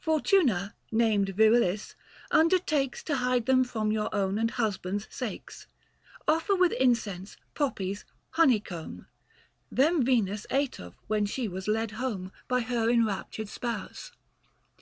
[0.00, 1.94] Fortuna, named Virilis,
[2.30, 5.66] undertakes To hide them for your own and husband's sakes.
[6.26, 9.06] 165 Offer with incense, poppies, honeycomb,
[9.72, 12.68] Them Venus ate of when she was led home, Book IV.
[12.68, 12.74] THE FASTI.
[12.74, 14.12] 107 By her enraptured spouse.